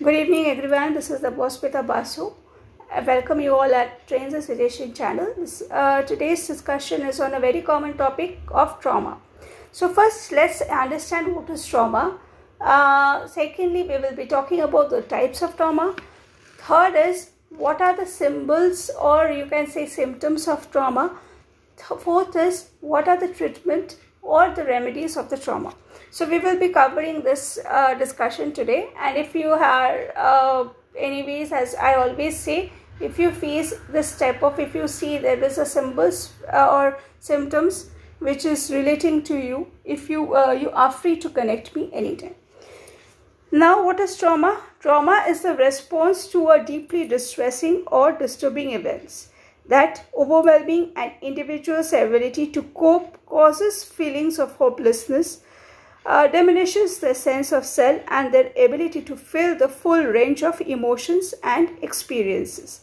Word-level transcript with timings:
Good 0.00 0.14
evening, 0.14 0.46
everyone. 0.46 0.94
This 0.94 1.10
is 1.10 1.22
the 1.22 1.30
Bospita 1.32 1.84
Basu. 1.84 2.30
I 2.94 3.00
welcome 3.00 3.40
you 3.40 3.56
all 3.56 3.74
at 3.74 4.06
Trains 4.06 4.32
and 4.32 4.44
Suggestion 4.44 4.94
channel. 4.94 5.34
This, 5.36 5.60
uh, 5.72 6.02
today's 6.02 6.46
discussion 6.46 7.02
is 7.02 7.18
on 7.18 7.34
a 7.34 7.40
very 7.40 7.62
common 7.62 7.96
topic 7.96 8.38
of 8.52 8.78
trauma. 8.80 9.18
So, 9.72 9.88
first, 9.88 10.30
let's 10.30 10.60
understand 10.60 11.34
what 11.34 11.50
is 11.50 11.66
trauma. 11.66 12.16
Uh, 12.60 13.26
secondly, 13.26 13.82
we 13.82 13.98
will 13.98 14.14
be 14.14 14.26
talking 14.26 14.60
about 14.60 14.90
the 14.90 15.02
types 15.02 15.42
of 15.42 15.56
trauma. 15.56 15.96
Third 16.58 16.94
is 16.94 17.30
what 17.50 17.80
are 17.80 17.96
the 17.96 18.06
symbols 18.06 18.92
or 19.00 19.28
you 19.32 19.46
can 19.46 19.66
say 19.66 19.86
symptoms 19.86 20.46
of 20.46 20.70
trauma. 20.70 21.18
Fourth 21.76 22.36
is 22.36 22.70
what 22.80 23.08
are 23.08 23.18
the 23.18 23.34
treatment 23.34 23.96
or 24.28 24.50
the 24.54 24.64
remedies 24.64 25.16
of 25.16 25.30
the 25.30 25.38
trauma. 25.38 25.74
So 26.10 26.28
we 26.28 26.38
will 26.38 26.58
be 26.58 26.68
covering 26.68 27.22
this 27.22 27.58
uh, 27.68 27.94
discussion 27.94 28.52
today. 28.52 28.90
And 28.98 29.16
if 29.16 29.34
you 29.34 29.50
are, 29.50 30.12
uh, 30.16 30.68
anyways, 30.96 31.52
as 31.52 31.74
I 31.74 31.94
always 31.94 32.38
say, 32.38 32.72
if 33.00 33.18
you 33.18 33.30
face 33.30 33.74
this 33.90 34.18
type 34.18 34.42
of, 34.42 34.58
if 34.58 34.74
you 34.74 34.88
see 34.88 35.18
there 35.18 35.42
is 35.42 35.58
a 35.58 35.66
symbols 35.66 36.32
uh, 36.52 36.68
or 36.70 36.98
symptoms 37.20 37.90
which 38.18 38.44
is 38.44 38.70
relating 38.72 39.22
to 39.22 39.36
you, 39.36 39.68
if 39.84 40.10
you 40.10 40.34
uh, 40.34 40.50
you 40.50 40.70
are 40.70 40.90
free 40.90 41.16
to 41.16 41.30
connect 41.30 41.74
me 41.76 41.88
anytime. 41.92 42.34
Now, 43.50 43.84
what 43.84 44.00
is 44.00 44.16
trauma? 44.18 44.60
Trauma 44.80 45.24
is 45.28 45.42
the 45.42 45.54
response 45.54 46.26
to 46.32 46.48
a 46.50 46.62
deeply 46.62 47.06
distressing 47.08 47.84
or 47.86 48.12
disturbing 48.12 48.72
events 48.72 49.28
that 49.68 50.04
overwhelming 50.16 50.92
an 50.96 51.12
individual's 51.22 51.92
ability 51.92 52.46
to 52.48 52.62
cope 52.62 53.24
causes 53.26 53.84
feelings 53.84 54.38
of 54.38 54.56
hopelessness 54.56 55.42
uh, 56.06 56.26
diminishes 56.26 56.98
their 57.00 57.14
sense 57.14 57.52
of 57.52 57.66
self 57.66 58.00
and 58.08 58.32
their 58.32 58.50
ability 58.52 59.02
to 59.02 59.14
feel 59.14 59.54
the 59.54 59.68
full 59.68 60.04
range 60.04 60.42
of 60.42 60.60
emotions 60.62 61.34
and 61.42 61.70
experiences. 61.82 62.80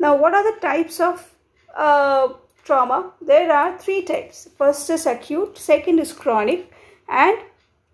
Now, 0.00 0.16
what 0.16 0.34
are 0.34 0.52
the 0.52 0.60
types 0.60 0.98
of 1.00 1.32
uh, 1.76 2.28
trauma? 2.64 3.12
There 3.22 3.52
are 3.52 3.78
three 3.78 4.02
types. 4.02 4.48
First 4.58 4.90
is 4.90 5.06
acute, 5.06 5.56
second 5.56 6.00
is 6.00 6.12
chronic, 6.12 6.72
and 7.08 7.38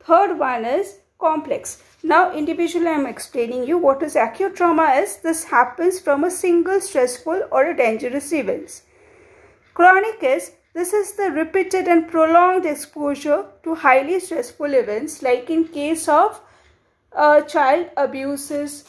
third 0.01 0.39
one 0.39 0.65
is 0.65 1.01
complex. 1.23 1.83
Now, 2.03 2.23
individually, 2.33 2.89
I 2.89 2.99
am 3.01 3.07
explaining 3.07 3.67
you 3.67 3.79
what 3.79 4.03
is 4.03 4.17
acute 4.17 4.57
trauma 4.57 4.89
is. 5.03 5.19
This 5.29 5.45
happens 5.45 6.01
from 6.01 6.25
a 6.25 6.31
single 6.31 6.81
stressful 6.81 7.45
or 7.51 7.65
a 7.67 7.77
dangerous 7.77 8.33
event. 8.33 8.83
Chronic 9.75 10.23
is 10.23 10.53
this 10.75 10.93
is 10.95 11.13
the 11.13 11.31
repeated 11.31 11.87
and 11.87 12.09
prolonged 12.11 12.67
exposure 12.67 13.45
to 13.63 13.75
highly 13.75 14.19
stressful 14.21 14.75
events 14.75 15.23
like 15.23 15.51
in 15.51 15.65
case 15.69 16.09
of 16.09 16.41
uh, 17.15 17.43
child 17.43 17.91
abuses, 17.97 18.85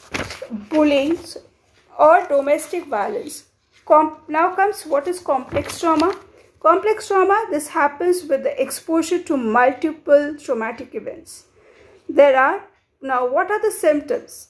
bullying 0.70 1.18
or 1.98 2.26
domestic 2.26 2.86
violence. 2.86 3.44
Com 3.84 4.16
now 4.28 4.46
comes 4.56 4.84
what 4.84 5.06
is 5.06 5.20
complex 5.20 5.80
trauma. 5.80 6.14
Complex 6.60 7.08
trauma, 7.08 7.40
this 7.50 7.68
happens 7.68 8.24
with 8.24 8.42
the 8.42 8.60
exposure 8.60 9.22
to 9.22 9.36
multiple 9.36 10.36
traumatic 10.42 10.94
events. 10.94 11.44
There 12.08 12.38
are, 12.38 12.64
now 13.00 13.26
what 13.26 13.50
are 13.50 13.60
the 13.60 13.70
symptoms? 13.70 14.48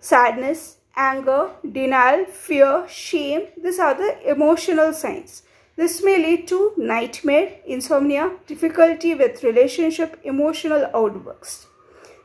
Sadness, 0.00 0.76
anger, 0.94 1.50
denial, 1.70 2.26
fear, 2.26 2.86
shame, 2.88 3.48
these 3.62 3.78
are 3.78 3.94
the 3.94 4.30
emotional 4.30 4.92
signs. 4.92 5.42
This 5.76 6.02
may 6.02 6.16
lead 6.16 6.48
to 6.48 6.72
nightmare, 6.76 7.58
insomnia, 7.66 8.32
difficulty 8.46 9.14
with 9.14 9.42
relationship, 9.42 10.18
emotional 10.24 10.88
outbursts. 10.94 11.66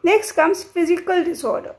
Next 0.03 0.31
comes 0.31 0.63
physical 0.63 1.23
disorder. 1.23 1.75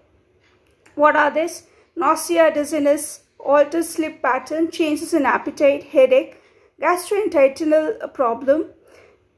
What 0.94 1.16
are 1.16 1.30
these? 1.30 1.66
Nausea, 1.96 2.52
dizziness, 2.52 3.24
altered 3.38 3.84
sleep 3.84 4.22
pattern, 4.22 4.70
changes 4.70 5.14
in 5.14 5.24
appetite, 5.24 5.84
headache, 5.84 6.36
gastrointestinal 6.80 8.12
problem, 8.12 8.66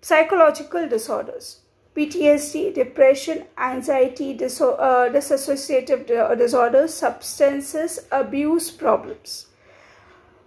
psychological 0.01 0.89
disorders. 0.89 1.64
PTSD, 1.97 2.75
depression, 2.75 3.45
anxiety, 3.57 4.37
diso- 4.37 4.77
uh, 4.79 5.09
dissociative 5.11 6.07
disorders, 6.37 6.93
substances 6.95 8.01
abuse 8.11 8.71
problems. 8.71 9.47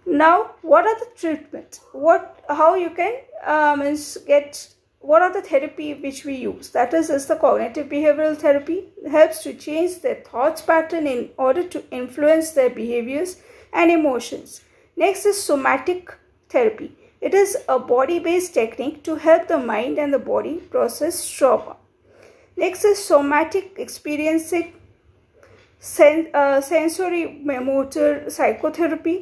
Now 0.08 0.52
what 0.62 0.86
are 0.86 0.98
the 1.00 1.10
treatments 1.18 1.82
what 1.92 2.42
how 2.48 2.76
you 2.76 2.90
can 2.92 3.16
um, 3.46 3.82
get 4.26 4.70
what 5.00 5.22
are 5.22 5.34
the 5.34 5.42
therapy 5.42 5.94
which 5.94 6.24
we 6.24 6.36
use? 6.36 6.70
That 6.70 6.94
is 6.94 7.10
is 7.10 7.26
the 7.26 7.36
cognitive 7.36 7.88
behavioral 7.90 8.38
therapy 8.38 8.86
helps 9.10 9.44
to 9.44 9.54
change 9.54 10.00
their 10.02 10.16
thoughts 10.16 10.62
pattern 10.62 11.08
in 11.08 11.30
order 11.38 11.64
to 11.68 11.84
influence 11.92 12.52
their 12.52 12.70
behaviors 12.70 13.42
and 13.74 13.92
emotions. 13.92 14.62
Next 14.96 15.26
is 15.26 15.42
somatic 15.42 16.14
therapy 16.50 16.97
it 17.22 17.34
is 17.34 17.58
a 17.68 17.80
body 17.80 18.20
based 18.20 18.54
technique 18.54 19.04
to 19.04 19.16
help 19.16 19.48
the 19.48 19.58
mind 19.58 19.98
and 19.98 20.14
the 20.14 20.20
body 20.20 20.58
process 20.76 21.30
trauma 21.30 21.76
next 22.56 22.86
is 22.86 23.04
somatic 23.04 23.74
experiencing 23.78 24.74
sen- 25.80 26.30
uh, 26.34 26.60
sensory 26.62 27.24
motor 27.44 28.30
psychotherapy 28.30 29.18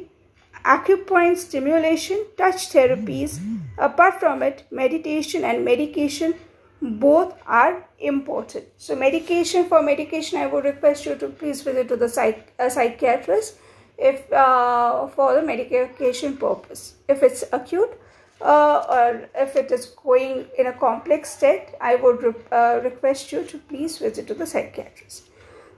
acupoint 0.66 1.36
stimulation, 1.38 2.26
touch 2.36 2.68
therapies. 2.70 3.38
Apart 3.78 4.20
from 4.20 4.42
it, 4.42 4.64
meditation 4.70 5.44
and 5.44 5.64
medication 5.64 6.34
both 6.82 7.34
are 7.46 7.88
important. 7.98 8.64
So 8.76 8.96
medication 8.96 9.68
for 9.68 9.82
medication, 9.82 10.38
I 10.38 10.46
would 10.46 10.64
request 10.64 11.06
you 11.06 11.14
to 11.16 11.28
please 11.28 11.62
visit 11.62 11.88
to 11.88 11.96
the 11.96 12.08
psych, 12.08 12.52
a 12.58 12.70
psychiatrist 12.70 13.56
if 13.98 14.30
uh, 14.32 15.06
for 15.08 15.34
the 15.34 15.42
medication 15.42 16.36
purpose. 16.36 16.94
If 17.08 17.22
it's 17.22 17.44
acute 17.52 17.98
uh, 18.40 18.84
or 18.88 19.28
if 19.34 19.56
it 19.56 19.70
is 19.70 19.86
going 19.86 20.46
in 20.58 20.66
a 20.66 20.72
complex 20.72 21.30
state, 21.30 21.68
I 21.80 21.96
would 21.96 22.22
re 22.22 22.34
uh, 22.52 22.80
request 22.82 23.32
you 23.32 23.44
to 23.44 23.58
please 23.58 23.98
visit 23.98 24.26
to 24.28 24.34
the 24.34 24.46
psychiatrist. 24.46 25.30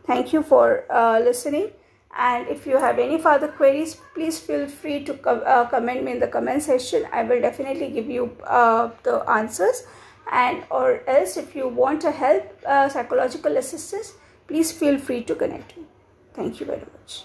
Thank 0.07 0.33
you 0.33 0.43
for 0.43 0.85
uh, 0.91 1.21
listening. 1.21 1.71
And 2.17 2.49
if 2.49 2.67
you 2.67 2.79
have 2.79 2.99
any 2.99 3.19
further 3.19 3.49
queries 3.49 3.99
please 4.15 4.41
feel 4.41 4.67
free 4.67 5.05
to 5.05 5.13
uh, 5.29 5.69
comment 5.69 6.03
me 6.03 6.13
in 6.13 6.21
the 6.21 6.27
comment 6.27 6.63
section. 6.63 7.07
I 7.13 7.23
will 7.23 7.41
definitely 7.41 7.91
give 7.91 8.11
you 8.11 8.37
uh, 8.45 8.91
the 9.05 9.19
answers. 9.31 9.85
And 10.33 10.65
or 10.71 11.09
else 11.09 11.37
if 11.37 11.55
you 11.55 11.69
want 11.69 12.03
to 12.03 12.11
help 12.11 12.61
psychological 12.65 13.57
assistance 13.57 14.15
please 14.47 14.73
feel 14.73 14.99
free 14.99 15.23
to 15.25 15.35
connect 15.35 15.77
me. 15.77 15.85
Thank 16.35 16.61
you 16.61 16.67
very 16.67 16.87
much 16.99 17.25